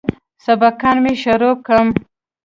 سبقان 0.45 0.97
مې 1.03 1.13
شروع 1.23 1.55
کم. 1.65 1.87